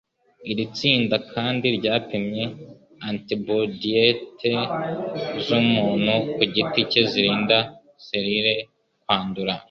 [0.51, 2.43] Iri tsinda kandi ryapimye
[3.09, 4.51] antibodiyite
[5.43, 7.57] z'umuntu ku giti cye, zirinda
[8.05, 8.53] selile
[9.03, 9.53] kwandura.